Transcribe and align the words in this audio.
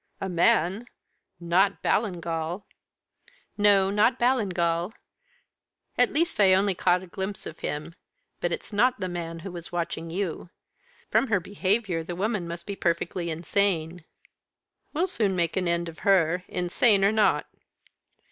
"A 0.19 0.27
man! 0.29 0.87
Not 1.39 1.83
Ballingall?" 1.83 2.65
"No, 3.55 3.91
not 3.91 4.17
Ballingall. 4.17 4.93
At 5.95 6.11
least, 6.11 6.39
I 6.39 6.55
only 6.55 6.73
caught 6.73 7.03
a 7.03 7.05
glimpse 7.05 7.45
of 7.45 7.59
him 7.59 7.93
but 8.39 8.51
it's 8.51 8.73
not 8.73 8.99
the 8.99 9.07
man 9.07 9.37
who 9.45 9.51
was 9.51 9.71
watching 9.71 10.09
you. 10.09 10.49
From 11.11 11.27
her 11.27 11.39
behaviour 11.39 12.03
the 12.03 12.15
woman 12.15 12.47
must 12.47 12.65
be 12.65 12.75
perfectly 12.75 13.29
insane." 13.29 14.03
"We'll 14.91 15.05
soon 15.05 15.35
make 15.35 15.55
an 15.55 15.67
end 15.67 15.87
of 15.87 15.99
her, 15.99 16.45
insane 16.47 17.05
or 17.05 17.11
not." 17.11 17.45